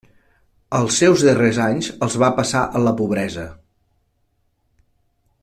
Els 0.77 0.95
seus 1.01 1.25
darrers 1.27 1.59
anys 1.65 1.89
els 2.07 2.17
va 2.23 2.31
passar 2.39 2.65
en 2.81 2.85
la 2.87 2.95
pobresa. 3.03 3.45